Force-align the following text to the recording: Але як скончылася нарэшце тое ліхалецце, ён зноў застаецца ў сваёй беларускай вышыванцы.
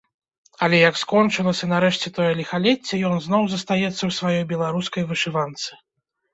Але 0.67 0.77
як 0.89 0.95
скончылася 1.01 1.69
нарэшце 1.73 2.13
тое 2.17 2.31
ліхалецце, 2.41 2.93
ён 3.11 3.23
зноў 3.27 3.43
застаецца 3.53 3.95
ў 3.95 4.11
сваёй 4.19 4.43
беларускай 4.55 5.03
вышыванцы. 5.15 5.69